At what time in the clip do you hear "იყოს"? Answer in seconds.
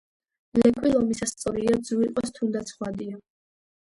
2.05-2.33